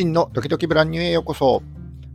[0.00, 1.62] 真のドキドキブランニューへようこそ。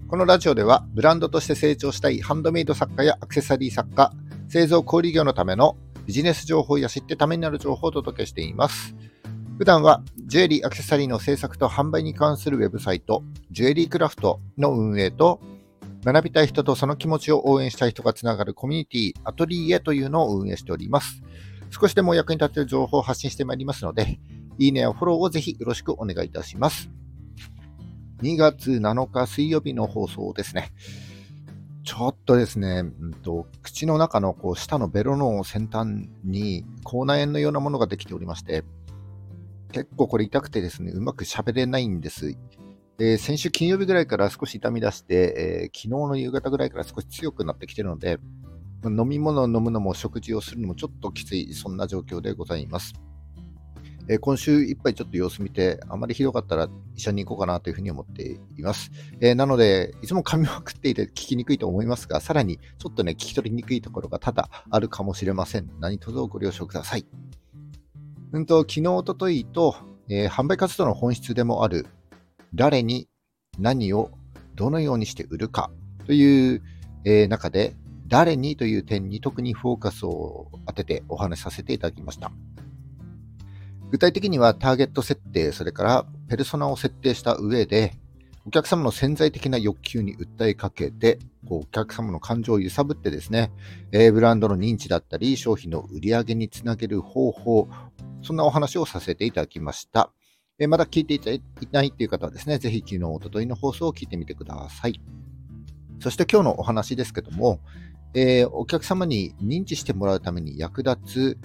[0.08, 4.12] このラジオでは、ブランドとして成長したいハンドメイド作家やアクセサリー作家、
[4.50, 5.78] 製造小売業のための
[6.08, 8.96] ビジネス情報や知ってためになる情報をお届けしています。
[9.60, 13.22] 普段は、ジュエリーアクセサリーの制作と販売に関するウェブサイト、
[13.52, 15.40] ジュエリークラフトの運営と、
[16.04, 21.22] 学びたい人とその気持ちを応援したい人がつながるコミュニティ、アトリエというのを運営しております。
[21.70, 24.20] 少しでも役に立てる情報を発信してまいりますので、
[24.58, 26.90] いいねやフォローをぜひよろしくお願いいたします。
[28.26, 30.72] 2月7日水曜日の放送ですね。
[31.84, 38.64] ちょっとですね、うんと、口の中のこう下のベロの先端に口内炎のようなものができておりまして、
[39.72, 42.36] 結構これ痛くてですね、うまく喋れないんです。
[42.98, 48.18] で先週金曜日ぐらいから少し痛み出して、えー、昨日の夕方ぐらいから少し強くなってきてるので、
[48.86, 52.94] 飲み物を飲むのも食事をするのもちょっときつい、そんな状況でございます。
[54.08, 58.92] えー、今週いっぱいちょっと様子見て、あまりひどかったら医者に行こうかなというふうに思っています。
[59.20, 65.70] えー、なので、いつも噛みまくっていて聞きにくいと思いますが、さらにちょっとね、聞き取りにくいところが多々あるかもしれません。
[65.80, 67.06] 何卒ご了承ください。
[68.32, 69.76] うんと、昨日、おとといと、
[70.08, 71.88] えー、販売活動の本質でもある、
[72.54, 73.08] 誰に
[73.58, 74.12] 何を
[74.56, 75.72] どのようにして売るか
[76.06, 76.62] という、
[77.06, 77.76] え、中で、
[78.08, 82.32] 誰にという点に特にフォーカスを当ててお話しさせていただきました。
[83.92, 87.94] 具体的にはターゲット設定、それからペルソナを設定した上で、
[88.48, 93.52] お客様の潜在的な欲求に訴えかけて、こうお客様の感情を揺さぶってですね、
[93.92, 97.70] え、ブランドの認知だったり、商品の売り上げにつなげる方法、
[98.22, 100.12] そんなお話をさせていただきました。
[100.60, 101.42] え、まだ聞いてい
[101.72, 105.02] ないという方はですね、ぜひ昨日、おとといの放送を聞いてみてください。
[106.00, 107.60] そして今日のお話ですけども、
[108.14, 111.38] えー、お客様に認知してもらうために役立つ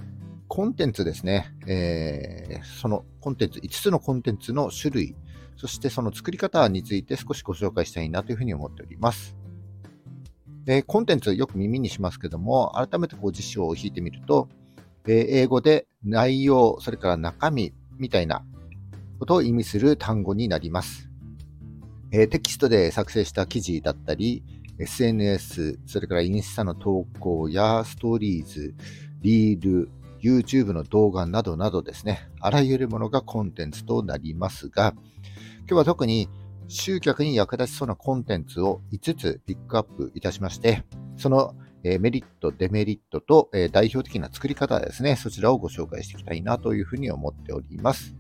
[0.51, 5.17] コンテンツですね、えー、そのコンテンツ、5つのコンテンツの種類、
[5.57, 9.37] そしてその作り方について少しご紹介したいなというふうに思っております。
[10.67, 14.49] えコンテンツよく耳にしますけども、改めてこう辞書を引いてみると、
[15.07, 18.45] え英語で内容、それから中身みたいな
[19.21, 21.09] ことを意味する単語になります。
[22.11, 24.43] えテキストで作成した記事だったり、
[24.81, 28.75] SNS、それからインスタの投稿やストーリーズ、
[29.21, 29.91] リール、
[30.23, 34.95] YouTube の動画などなどですね、あらゆるものがコンテンツとなりますが、
[35.61, 36.29] 今日は特に
[36.69, 40.85] 集客に役立ちそうなコンテンツを5つピックアップいたしまして、
[41.17, 48.15] そのメリット、デメリットと代表的な作り方ですね、そちらをご紹介していきたいなというふうに思っております。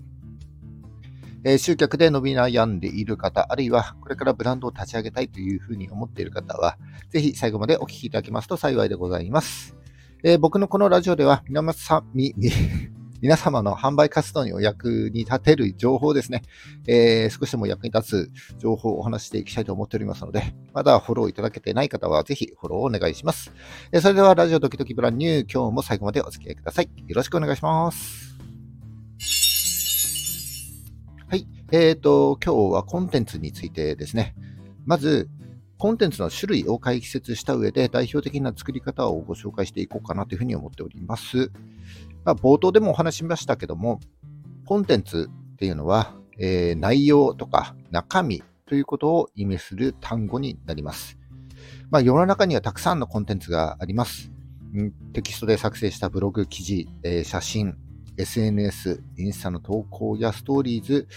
[1.42, 6.76] え集客で伸び悩んでいる方、あるいはこれからブランドを立ち上げたいというふうに思っている方は、
[7.08, 9.79] ぜひ最後までお聞きいただけますと幸いでございます。
[10.22, 12.34] えー、僕のこのラジオでは皆さみ、
[13.22, 16.42] 皆様の販売活動にお役に立てる情報ですね、
[16.86, 23.50] えー、少しでも役に立つ情報をお話していきたいと思っておりますので、まだフォローいただけてない方はぜひフォローお願いします。
[23.92, 26.91] えー、それではラジオドキドキブランニュー、今日も最後までお付き合いください。
[27.06, 28.38] よろしくお願いします。
[31.28, 31.47] はい。
[31.72, 34.34] えっ、ー、と、今日はコンテンツについてですね。
[34.84, 35.30] まず、
[35.80, 41.50] コンテンツの種類を解説した上で代表的な作り方をご紹介していこうかなというふうに思っております。
[42.22, 43.98] まあ、冒頭でもお話しましたけども、
[44.66, 51.18] コンテンツっていうのは、えー、内容とか中身ということを意味する単語になります。
[51.91, 54.30] まあ、世の中にはたくさんのコンテンツがあります。
[55.14, 57.78] テキストで作成したブログ記事、えー、写真、
[58.20, 61.08] SNS、インスタの投稿やストーリーズ、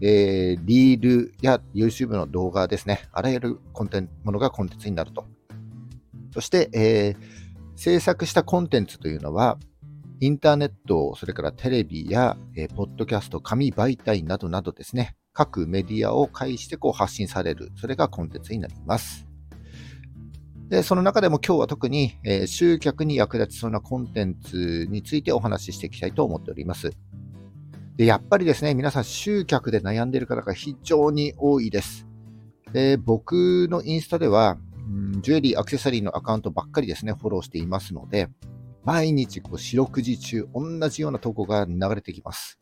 [0.00, 3.08] えー、リールや YouTube の動画ですね。
[3.12, 5.24] あらゆるコンテン、ものがコンテンツになると。
[6.32, 7.16] そして、えー、
[7.76, 9.58] 制作したコンテンツというのは、
[10.20, 17.70] インターネット、それからテレビや、えー、ポッドキャスト、紙媒体などなどですね、各メディアを介してこう発信される。
[17.76, 19.27] それがコンテンツになります。
[20.68, 26.92] で、その中でも今日は特に、えー、集客に役立ちそうなコンテンツについてお話ししていきたいと思っております。
[27.96, 32.06] で、やっぱりですね、皆さん集客で悩んでいる方が非常に多いです。
[32.72, 38.28] で、僕のインスタでは、うん、ジュエリー、アクセサリーのアカウントばっかりですね、フォローしていますので、
[38.84, 42.58] 毎日こう四六時中、同じような投稿が流れてきます。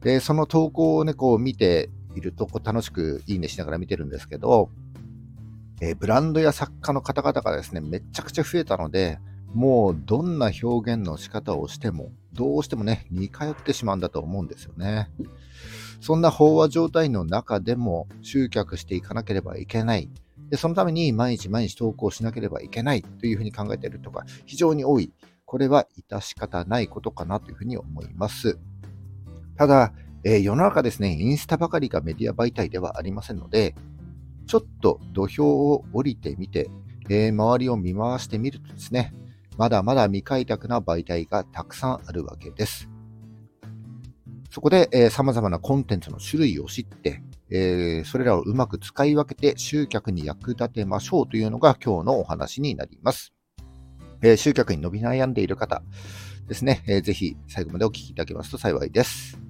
[0.00, 4.70] で、その投稿をね、こう見ていると、こう楽しくいいねしながら見てるんですけど、
[5.80, 9.18] え、ブランドや作家の方々がですね、めちゃくちゃ増えたので、
[9.54, 15.10] もうどんな表現の仕方をしても、どうしてもね、似通ってしまうんだと思うんですよね。
[16.00, 20.10] そんな飽和状態の中でも集客していかなければいけない。
[20.50, 25.12] で、そのために毎日毎日投稿しなければいけないというふうに考えている人が非常に多い。
[25.44, 28.58] これは致し方ないことかなというふうに思います。
[29.56, 29.92] ただ、
[30.24, 33.74] えー、世の中ですね、インスタばかりがメディア媒体ではありませんので、
[34.46, 36.70] ちょっと土俵を降りてみて、
[37.08, 39.12] えー、周りを見回してみるとですね、
[39.56, 42.88] まだまだ未開拓な媒体がたくさんあるわけです。
[44.50, 53.32] そこで、えー、様々なコンテンツの種類を知って、えー、それらをうまく使い分けて集客に役立てましょうというのが今日のお話になります。
[54.22, 55.82] えー、集客に伸び悩んでいる方
[56.48, 59.45] ですね、えー、ぜひ最後までお聞きいただけますと幸いです。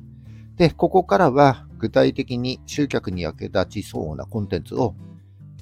[0.56, 4.94] で、ここからは具体的に集客に役立ちそうなコンテンツを、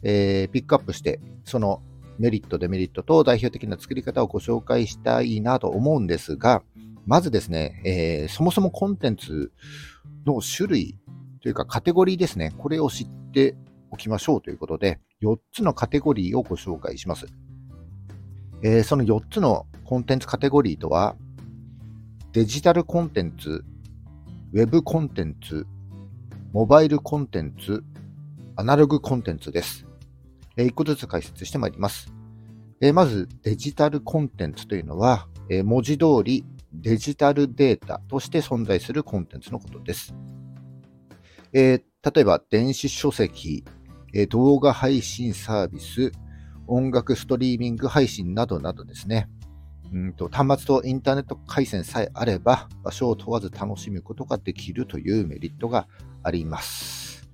[0.02, 1.82] えー、ピックアップして、その
[2.19, 6.62] メリット、デメリットと代表的な作り方をご紹介したいなと思うんですが、
[7.06, 9.52] まずですね、えー、そもそもコンテンツ
[10.25, 10.99] の種類
[11.43, 13.56] というかカテゴリーですね、これを知って
[13.90, 17.26] おきましょうということで、4つのカテゴリーをご紹介します。
[18.62, 21.17] えー、その4つのコンテンツカテゴリーとは、
[22.32, 23.64] デジタルコンテンツ、
[24.54, 25.66] ウェブコンテンツ、
[26.52, 27.82] モバイルコンテンツ、
[28.54, 29.84] アナログコンテンツです。
[30.56, 32.14] えー、1個ずつ解説してまいります。
[32.80, 40.14] えー、まず、デジタルコンテンツというのは、えー、文字通りデジタルデータとして存在するコンテンツのことです。
[41.52, 41.82] え
[42.14, 43.64] 例えば、電子書籍、
[44.12, 46.12] え動画配信サービス、
[46.68, 49.28] 音楽ストリーミング配信などなどですね。
[49.92, 55.86] うんと端末とインターネット回線さえあれば場所を問わず楽しむことができるというメリットが
[56.22, 57.28] あります。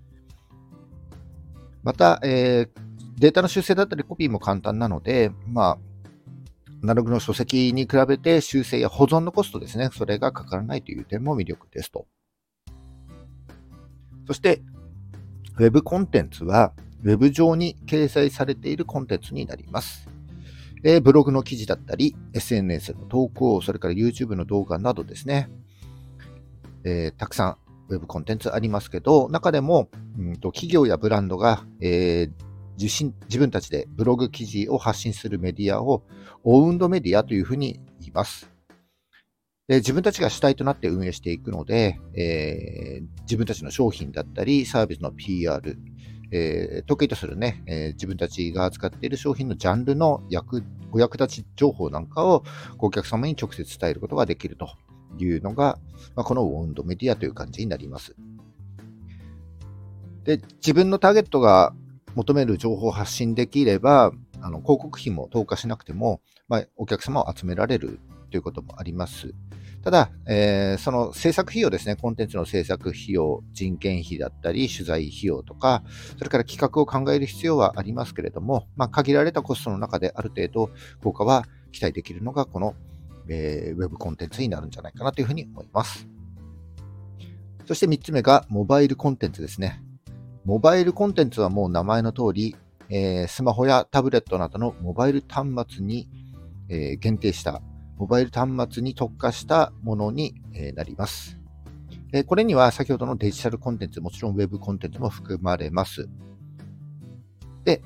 [1.83, 2.81] また、えー、
[3.19, 5.79] データの修正だったりコピーも簡単なので、まあ、
[6.83, 12.07] アナログの書籍に比べて修正や保存のコストですね、それがかからないという点も魅力ですと。
[14.27, 14.63] そして、
[15.59, 16.73] Web コンテンツは
[17.03, 20.09] Web 上に掲載されているコンテンツになります。
[20.83, 25.51] えブログの記事だったり、SNS の投稿、それから YouTube の動画などですね、
[26.85, 27.57] えー、たくさん
[27.91, 29.89] Web コンテンツありますけど、中でも、
[30.19, 32.33] うんと企業やブランドが、えー、
[32.81, 36.03] 自身自分たちでブログ記事を発信するメディアを
[36.45, 38.51] オウンドメディアというふうに言います。
[39.69, 45.79] で自分たちが主体となって運営していくので、えー、自分たちの商品だったり、サービスの PR、
[46.33, 50.63] えー、得意とするね、えー、自分たちが扱っている商品のジャンルの役
[50.93, 52.45] お役立ち情報なんかを
[52.79, 54.69] お客様に直接伝えることができると
[55.19, 55.79] いうのが、
[56.15, 58.15] まあ、このウォンドメディアという感じになります。
[60.25, 61.73] で、自分のターゲットが
[62.15, 64.13] 求める情報を発信できれば、
[64.43, 68.01] あの広告費も投下しなくても、まあ、お客様を集められる
[68.31, 69.35] ということもあります。
[69.83, 75.83] ただ、えー、その制作費用ですね、コンテンツの制作費用、人件費だったり、取材費用とか、
[76.19, 80.71] それから企画を考える必要はありますけれども、まあ、限られたコストの中である程度
[81.03, 82.75] 効果は期待できるのが、この、
[83.29, 86.07] えー、ウェブコンテンツになるんじゃないかなというふうに思います。
[87.67, 89.83] そして3つ目が、モバイルコンテンツですね。
[90.45, 92.57] モバイルコンテンツはもう名前の通り、
[92.91, 96.09] えー、スマホやタブレットなどのモバイル端末に、
[96.69, 97.63] えー、限定した
[98.01, 100.35] モバイル端末に特化したものに
[100.75, 101.39] なります。
[102.27, 106.09] これには先ほどのデジタルコンテンツ、もちろん Web コンテンツも含まれます。
[107.65, 107.83] で、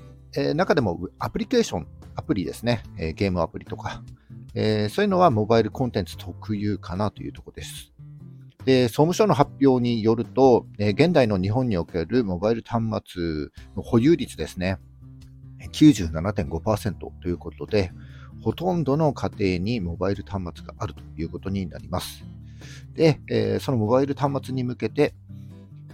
[0.55, 2.85] 中でもアプリケーション、アプリですね、
[3.17, 4.05] ゲームアプリとか、
[4.55, 7.93] そういうのはモバイルコンテンツ特有かなというところです。
[8.65, 14.79] で、総務省の発表によると、現代の日本におけるモバイル端末の保有率ですね、
[15.73, 17.91] 97.5%ということで、
[18.43, 22.25] ほとんどの家庭にモバイル端末があるということになります。
[22.95, 25.15] で、えー、そのモバイル端末に向けて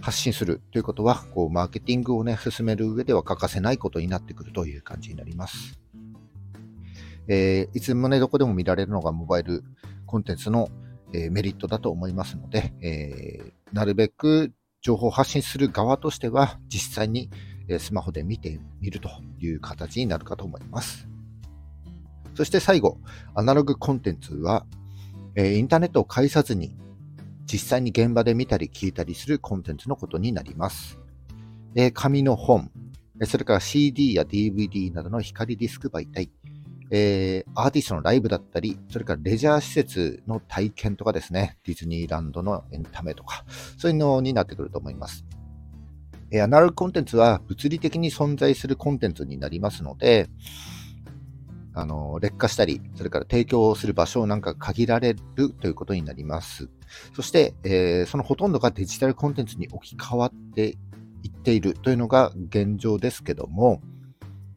[0.01, 5.79] 発信するということは、こうマーケティングをね、進める上では欠かせないことになってくるという感じになります。
[7.27, 9.63] えー、いつもね、どこでも見られるのがモバイル
[10.05, 10.69] コンテンツの、
[11.13, 17.29] えー、メリットだと思いますので、え、なるべく情報を発信する側としては、実際に
[17.79, 21.10] スマホで見てみるという形になるかと思います。
[22.35, 22.97] そして最後、
[23.35, 24.65] アナログコンテンツは、
[25.35, 26.75] えインターネットを介さずに
[27.51, 30.99] 実際に現場で見たり聞いたりするコンテンツのことになります。
[31.75, 32.71] え紙の本、
[33.25, 36.31] それから CD や DVD などの光ディスク媒体、
[36.89, 43.45] えー、アーティストのライブだったり、それからレジャー施設の体験とかですね、ディズニーランドのエンタメとか、
[43.77, 45.25] そういうのになってくると思います。
[46.31, 50.29] えー、アナログコンテンツは物理的に存在するコンテンツになりますので、
[51.73, 56.69] あの、劣化したり、それから提供する場所なんか限られるということになります。
[57.15, 60.77] そして、えー、そのほとんどがデジタルコンテンツに置き換わって
[61.23, 63.81] いっているというのが現状ですけども、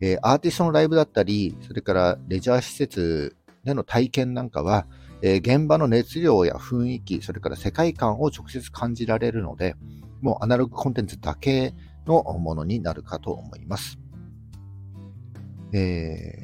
[0.01, 4.87] えー、アーティストのライブだったり、それからレジャー施設での体験なんかは、
[5.23, 9.77] えー、現場の熱量や雰囲気、それから世界観を直接感じられるので、
[10.21, 11.75] もうアナログコンテンツだけ
[12.07, 13.99] のものになるかと思います。
[15.73, 16.44] えー、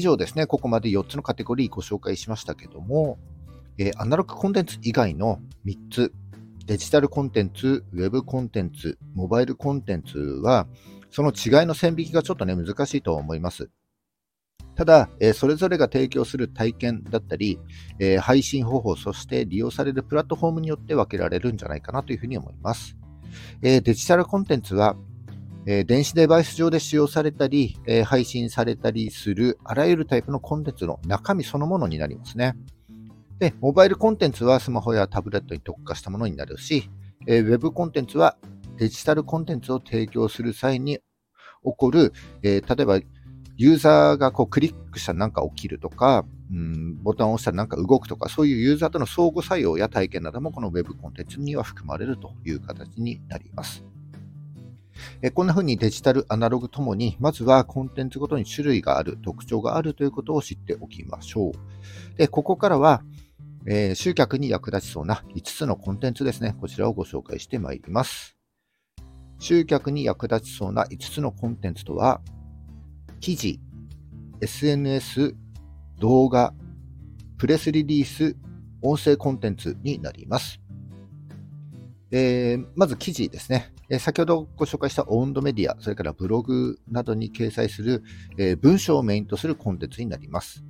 [0.00, 3.18] 以上ですね、ここまで4つのカテゴリーご紹介しましたけども、
[3.78, 6.12] え、アナログコンテンツ以外の3つ、
[6.64, 10.66] デジタルコンテンツ、ウェブコンテンツ、モバイルコンテンツは、
[11.10, 13.68] その違いの線引きがちょっとね、難しいと思います。
[14.74, 17.58] ただ、えそれぞれが提供する体験だったり、
[17.98, 22.96] え配信方法、そして利用されるプラットフォームによって分けられるんじゃないかなというふうに思います。
[23.60, 24.96] えデジタルコンテンツは、
[25.72, 32.56] え電子デバイス上で使用されたり、え配信されたりするあらゆるタイプのコンテンツの中身そのものになりますね。
[33.38, 36.90] で、モバイルコンテンツはスマホやタブレットに特化したものになるし、
[37.28, 38.36] え Web コンテンツは
[38.78, 41.02] デジタルコンテンツを提供する際に起
[41.62, 42.12] こる、
[42.42, 42.98] え例えば
[43.56, 53.84] ユーザーがこうクリックしたら何か起きるとか、うん、ボタンを押したら何か動くとか、そういうユーザーとの相互作用や体験などもこの Web コンテンツには含まれるという形になります。
[55.22, 61.52] えこんな風にデジタル、アナログともに、まずはコンテンツごとに種類がある、特徴があるということを知っておきましょう。
[62.16, 63.02] で、ここからは、
[63.66, 66.56] えー、集客に役立ちそうな5つのコンテンツですね。
[66.60, 68.36] こちらをご紹介してまいります。
[69.38, 72.20] 集客に役立ちそうな5つのコンテンツとは、
[73.20, 73.60] 記事、
[74.40, 75.34] SNS、
[75.98, 76.54] 動画、
[77.36, 78.36] プレスリリース、
[78.82, 80.60] 音声コンテンツになります。
[82.12, 88.02] えー、まず記事ですね、えー、先ほどご紹介したオウンドメディア、それからブログなどに掲載する、
[88.36, 90.64] えー、文章をメインとするコンテンツになります。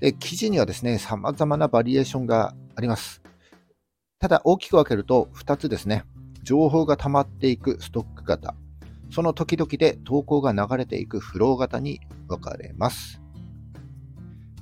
[0.00, 3.22] で記事にはですね、様々なバリエーションがあります。
[4.18, 6.04] ただ大きく分けると2つですね。
[6.42, 8.56] 情報が溜まっていくストック型。
[9.10, 13.21] その時々で投稿が流れていくフロー型に分かれます。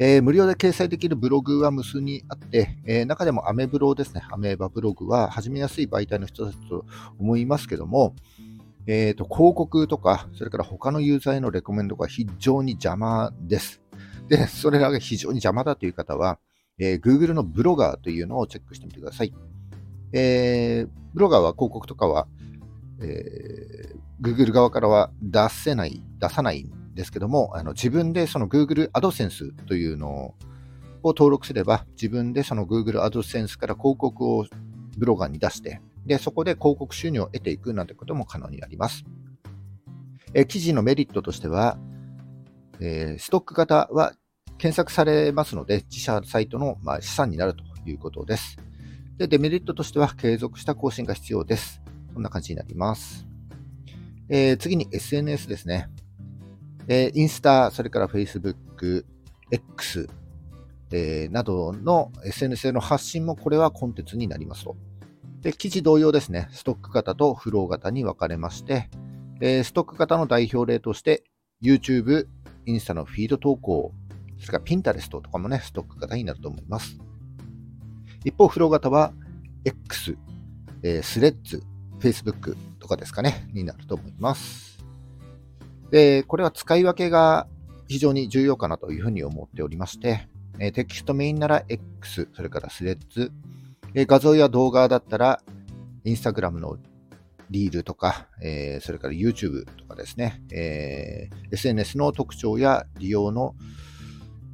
[0.02, 6.86] えー、無料で掲載できるブログは無数にあって、えー、中でもアメブロですね、アメーバブログは始めやすい媒体の人たちと
[7.18, 8.16] 思いますけども、
[8.86, 13.82] えーと、広告とか、それから他のユーザーへのレコメンドが非常に邪魔です。
[14.28, 16.38] で、それらが非常に邪魔だという方は、
[16.78, 19.34] えー、Google のブロガーというのをチェックしてみてください。
[20.14, 22.26] えー、ブロガーは広告とかは、
[23.02, 30.34] えー、Google 側からは出せない、出さないんですけども、あの自分でその Google AdSense というの
[31.02, 34.46] を登録すれば、自分でその Google AdSense から広告を
[34.98, 39.04] ブロガーに出して、で、そこで広告収入を得ていくなんてことも可能になります。
[40.34, 41.76] え記事のメリットとしては、
[42.80, 44.14] えー、ストック型は
[44.58, 48.56] 検索されますので、自社サイトの、まあ、資産になるということです。
[49.16, 51.82] で、デメリットとしては継続した更新が必要です。
[52.14, 53.26] こんな感じになります。
[54.28, 55.88] えー、次に SNS ですね。
[56.92, 59.04] えー、インスタ、それから Facebook、
[59.52, 60.08] X、
[60.90, 64.76] えー、などの SNS への発信もこれはコンテンツになりますと。
[65.40, 68.90] で、記事同様ですね、ストック型とフロー型に分かれまして、
[69.40, 71.22] えー、ストック型の代表例として
[71.62, 72.26] YouTube、
[72.66, 73.92] インスタのフィード投稿、
[74.40, 76.98] それから Pinterest とかもね、ストック型になると思います。
[78.24, 79.12] 一方、フロー型は
[79.64, 80.16] X、
[80.82, 81.62] えー、スレッズ、
[82.00, 84.69] Facebook とかですかね、になると思います。
[85.90, 87.46] で、これは使い分けが
[87.88, 90.28] 非常に重要かなというふうに思っておりまして、
[90.58, 93.32] えテキストメインなら X、それからスレッズ、
[93.94, 95.42] え画像や動画だったら
[96.04, 96.76] Instagram の
[97.50, 103.54] リールとか、え、それから YouTube とかですね、え、SNS の特徴や利用の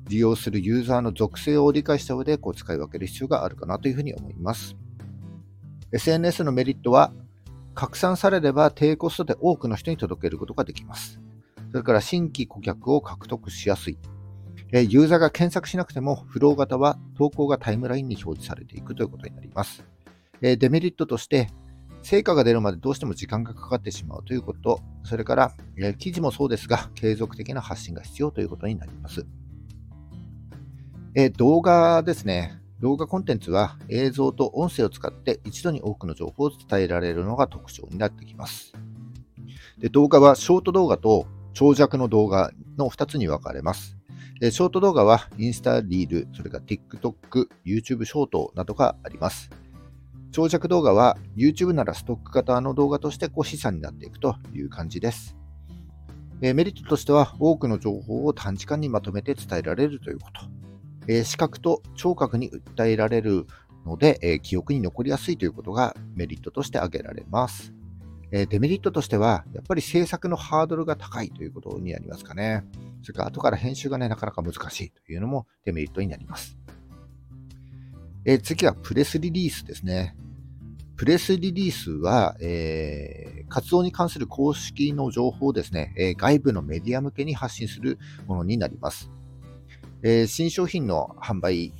[0.09, 4.77] 利用するユーザーの属性を理解した上でこう使い分ける必要があるかなというふうに思います。
[5.93, 7.13] SNS のメリットは
[7.75, 11.21] 拡散されれば低コストで多くの人に届けることができます。
[11.77, 13.99] それから新規顧客を獲得しやすい。
[14.73, 19.85] えユーザーが検索しなくても、フロー型は投稿がタイムラインに表示されていくということになります。
[20.41, 21.51] えデメリットとして、
[22.01, 29.27] 成果が出るまでどうしても時間がかかってしまうということ、それから、え記事もそうですが、継続的な発信が必要ということになります。
[31.15, 32.59] え動画ですね。
[32.81, 38.73] 動画コンテンツは映像と音声を使って一度に多くの情報を伝えられるのが特徴になってきます。
[39.79, 43.97] で動画はショート動画と長尺の動画の2つに分かれます。
[44.43, 49.49] ショート動画はインスタリール、それから TikTok、YouTube ショートなどがあります。
[50.33, 55.35] 長尺動画は YouTube ならストック型の動画としてこう資産になっていくという感じです。
[56.43, 60.43] メリットとしては多くの情報を短時間にまとめて伝えられるということ。
[61.09, 63.47] え視覚と聴覚に訴えられる
[63.87, 67.76] ので、え記憶に残りやすいということがメリットとして挙げられます。
[68.33, 72.65] えデメリットとしては、やっぱり制作のハードルが高いということになりますかね。
[73.03, 76.57] それから後から編集がね、なかなか難しいというのもデメリットになります。
[78.25, 80.17] え、次はプレスリリースですね。
[80.97, 89.11] プレスリリースは、えー、活動に関する公式の情報をですね、えー、外部のメディア向けに発信するものになります。
[90.03, 91.73] えー、新商品の販売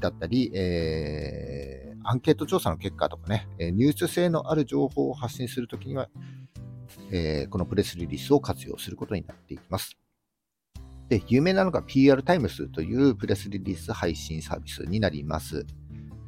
[0.00, 6.08] だったり、え、アンケート調査の結果とかね、ニュース性のある情報を発信するときには、
[7.10, 9.96] えー、このプレスリリースを活用することになっていきます。
[11.08, 15.66] で、有名なのが PR タイムスというプレスリリース配信サービスになります。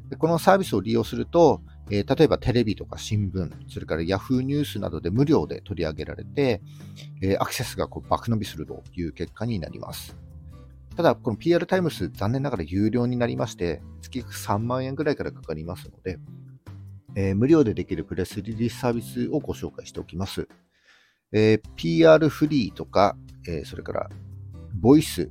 [0.09, 6.63] でこのサービスを利用すると、えー、例えばテレビとか新聞、それから Yahoo ニュースなどで無料で取り上げられて、
[7.23, 10.17] えー、アクセスがこう爆伸びするという結果になります。
[10.97, 16.19] ただ、この PR タイムス、残念ながら有料になりまして、月3万円ぐらいからかかりますので、
[17.15, 20.49] えー、無料でできるプレスリリースサービスをご紹介しておきます。
[21.33, 23.15] えー、PR フリーとか、
[23.47, 24.11] えー、それから
[24.75, 25.31] ボイス、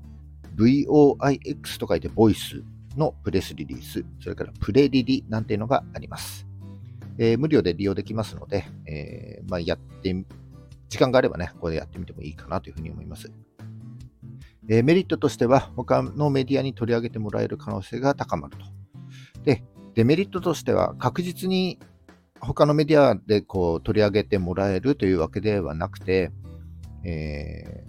[0.55, 2.63] VOIX と書いてボイス
[2.95, 6.45] のプレスリリース、それからプレリリなんていうのがあります。
[7.17, 10.25] えー、無料で利用できますので、えー、まあ、やって、
[10.89, 13.31] 時間があればね、これやってみてもいいかなというふうに思います。
[14.67, 18.65] え、メリットとしては、他のメディアに取り上げてもらえる可能性が高まると。
[19.43, 21.79] で、デメリットとしては、確実に
[22.39, 26.31] 他のメディアでこう取り上げてもらえるというわけではなくて、
[27.03, 27.83] え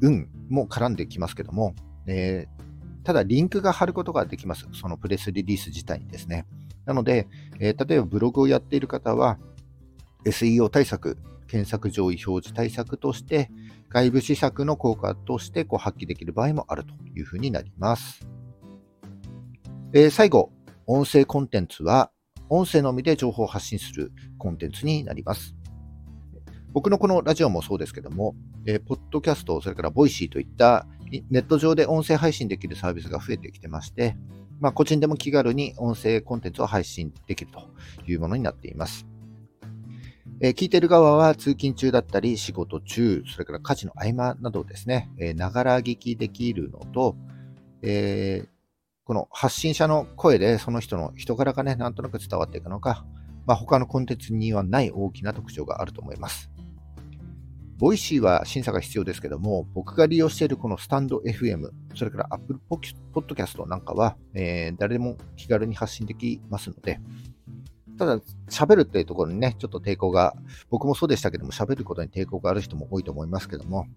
[0.00, 1.74] ー、運も絡んできますけども、
[2.06, 4.66] えー、ただリンクが貼ることができます。
[4.72, 6.46] そのプレスリリース自体にですね。
[6.86, 9.38] なので、えー、例えばブログをやっている方は、
[10.24, 11.18] SEO 対策、
[11.50, 13.50] 検索上位表示対策として、
[13.88, 18.26] 外部施策の効果としてこう発揮できる場合もあるというふうになります。
[19.92, 20.52] えー、最後、
[20.86, 22.12] 音声コンテンツは、
[22.48, 25.56] 音声のみで情報を発信するコンテンツになります。
[26.72, 30.86] 僕のこのラジオもそうですけども、えー、ポッドキャスト、それから Voicy といった
[31.30, 34.16] ネット上で音声配信できるサービスが増えてきてまして、
[34.60, 37.70] まあ、個人でも気軽に音声コンテンツを配信できると
[38.06, 39.09] いうものになっています。
[40.40, 47.16] えー、聞いている側は通勤中だったり、仕事中、それから家事の合間などですね、ながら聞きできるのと、
[47.82, 48.48] えー、
[49.04, 53.04] この発信者の声でその人の人柄がね、なんとなく伝わっていくのが、
[53.46, 56.50] まあ、他のコンテンツにはない大きな特徴があると思います。
[57.76, 62.60] Voicy は審査が必要ですけども、僕が利用しているこのスタンド FM、それから Apple
[63.14, 67.00] Podcast なんかは、えー、誰でも気軽に発信できますので、
[68.00, 70.34] ただ、喋るっていうところにね、ちょっと抵抗が、
[70.70, 73.88] 僕もそうでしたけども、喋ることに抵抗がある人も多いと思いますけども、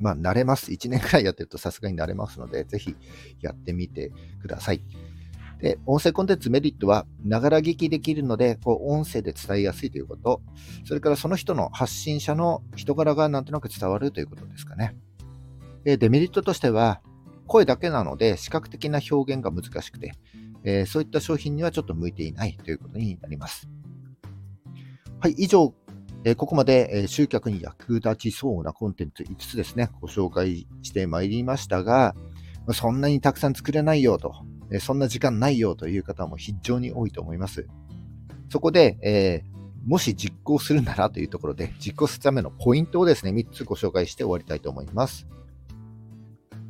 [0.00, 0.72] まあ、慣れます。
[0.72, 2.96] 1年くらいやってるとさすがに慣れますので、ぜひ
[3.40, 4.10] やってみて
[4.42, 4.82] ください。
[5.60, 10.42] で、音声コンテンツメリットは、ながら聞きできるので、こう、音声で伝えやすいということ、
[10.84, 14.96] それからその人の発信者の人柄がなんとなく伝わるということですかね。
[15.84, 17.00] で、デメリットとしては、
[17.46, 20.14] 声だけなので、視覚的な表現が難しくて、
[20.64, 23.68] えー、そういった商品にはちょっと向いていないということになります。
[25.20, 25.74] はい、以上、
[26.24, 32.14] えー、ここまで、えー、集客に役立ちそうなコンテンツ5つですね、ご紹介してまいりましたが、
[32.72, 34.34] そんなにたくさん作れないよと、
[34.70, 37.66] えそんな時間ないよという方も非常に多いと思います。
[38.50, 39.44] そこで、え、
[39.86, 45.26] もし実行するならというところで、実行するためのポイントをですね、3つご紹介して終わりたいと思います。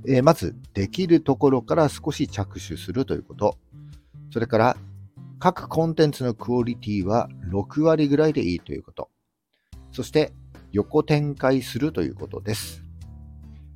[0.06, 3.58] え、まず、できるところから少し着手するということ。
[4.30, 4.76] それから、
[5.38, 9.10] 各コンテンツのクオリティは6割ぐらいでいいということ。
[9.92, 10.32] そして、
[10.72, 12.84] 横展開するということです。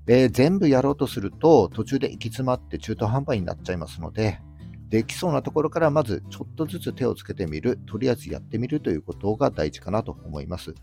[0.07, 4.41] で、全部やろうとすると、途中で行き詰まって中途半端になっちゃいますので、
[4.89, 10.75] できそうなところからまずちょっとずつ手をつけてみる、とりあえずやってみるということが大事かなと思います。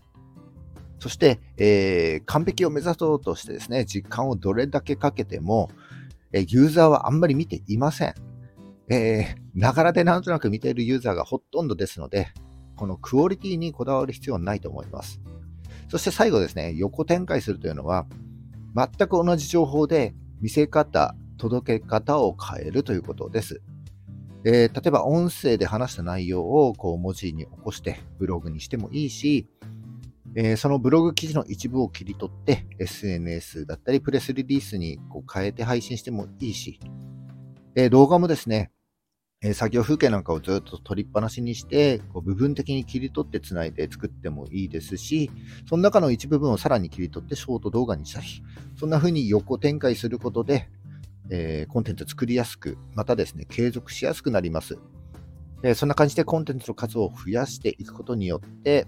[0.98, 5.70] そして、えー、完璧を目指そうとしてですね、時間をどれだけかけても、
[6.32, 8.14] え、ユーザーはあんまり見ていません。
[8.94, 12.28] えながらでなんとなく見ているユーザーがほとんどですので、
[12.76, 15.20] このクオリティにこだわる必要はないと思います。
[15.88, 18.06] そして最後ですね、横展開するというのは、
[18.74, 23.62] 全く同じ情報で見せ方、届け方を変えるということです。
[24.44, 29.46] えー、例えば音声で話した内容をこう文字に起こしてブログにしてもいいし、
[30.34, 36.80] えー、そのブログ記事の一部を切り取って SNS だったりプレスリリースにこう変えて配信してもいいし、
[37.76, 38.72] えー、動画もですね、
[39.44, 45.30] え作業風景なんかをずっと取りっぱなしにして、こう部分的に切り取ってつないで作ってもいいですし、
[45.68, 48.26] その中の一部分をさらに切り取ってショート動画にしたり、
[48.78, 50.68] そんな風に横展開することで、
[51.28, 54.78] えー、コンテンツ作りやすく、またですね、継続しやすくなります。
[55.60, 58.86] でそんな感じでコンテンツの数を増やしていくことによって、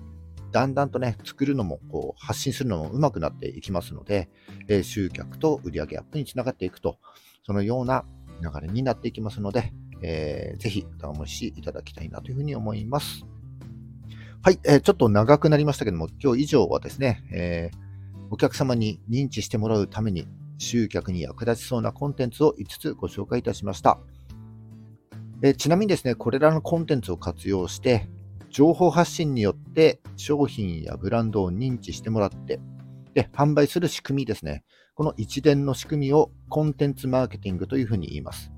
[0.52, 4.28] だんだんとね、作るのも、こう、発信するのも上手くなっていきますので、
[4.68, 6.98] えー、集客と売上アップにつながっていくと、
[7.44, 8.04] そのような
[8.40, 9.72] 流れになっていきますので、
[10.04, 13.24] えー、ぜひお試しいただきたいなというふうに思います。
[14.42, 17.78] はい、えー、ちょっと長くなりましたけども、今日以上はですね、えー、
[18.30, 20.26] お客様に認知してもらうために
[20.58, 23.98] 集客に役立ちそうなコンテンツを5つご紹介いたしました。
[25.42, 28.08] えちなみにですね、これらのコンテンツを活用して、
[28.50, 32.60] 情報発信によって商品やブランドを認知してもらって、
[33.14, 34.64] で、販売する仕組みですね。
[34.94, 38.53] この一連の仕組みをコンテンツマーケティングというふうに言います。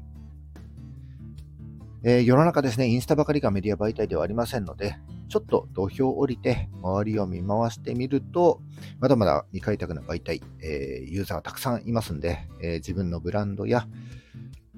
[2.09, 4.97] えー、世の中ですね、インスタばかりがメディア媒体ではありませんので、
[5.29, 8.63] ちょっと土俵を降りて周りを見回してみると、
[9.01, 13.89] まだまだ未開拓な媒体、えー、ユーザーがたくさんいますんで、えー、自分のブランドや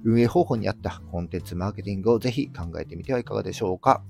[0.05, 4.03] 運営方法に合ったコンテンツマーケティングをぜひ考えてみてはいかがでしょうか。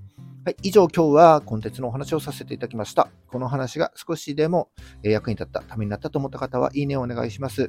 [0.44, 3.08] はい、以上今日はコンテンツのお話をさせていただきました。
[3.26, 4.70] この話が少しでも
[5.02, 7.68] 役に立った、ためになったと思った方はいいねをお願いします。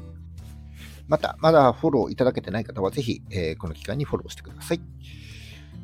[1.07, 4.81] また、まだフォローいただけてない方はぜひ、えー、この機会にフォローしてください。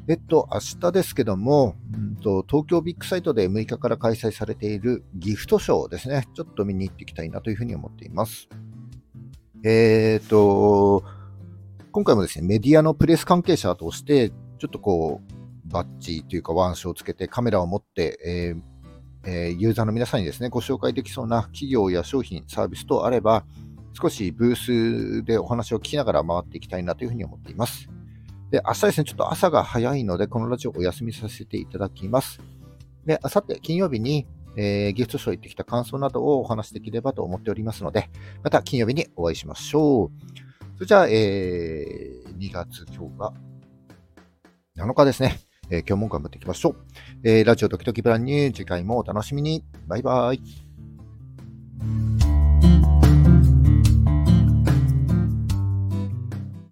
[0.08, 6.28] えっと、明日ですけども、うんと、東京ビッグサイトで6日から開催されているギフトショーですね。
[6.36, 8.48] ちょっと見に行っていきたいなというふうに思っています。
[9.64, 11.04] えっ、と、
[11.92, 18.62] 今回もですね、メディアのプレス関係者として、ちょっとこう、バッジというか腕章をつけてカメラを持って、えー
[19.28, 23.44] えー、ユーザーの皆さんにですね、ご紹介できそうな企業や商品、サービスとあれば、
[24.00, 24.56] 少しブー
[25.22, 27.90] スでお話を聞きながら回っていきたいなというふうに思っています。
[28.52, 32.40] で、明日ですね、ちょっと朝が早いので、このラジオお休みさせていただきます。
[33.06, 34.28] で、あさって金曜日に、
[34.58, 38.10] えー、ギフトショー行ってきた感想などをお話しできればと思っておりますので、
[38.44, 40.12] また金曜日にお会いしましょう。
[40.76, 43.34] それじゃあ、えー、2月今日が
[44.78, 45.40] 7日ですね。
[45.70, 46.76] えー、今日も頑張っていきましょう。
[47.24, 49.64] えー、ラジオドキドキブランニュー、次回もお楽しみに。
[49.88, 50.42] バイバイ。